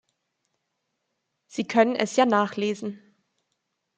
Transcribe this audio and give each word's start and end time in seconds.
Sie 1.45 1.63
können 1.67 1.95
es 1.95 2.15
ja 2.15 2.25
nachlesen. 2.25 2.99